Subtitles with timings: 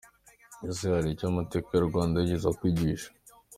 [0.69, 3.09] Ese haricyo amateka y’u Rwanda yigeze akwigisha?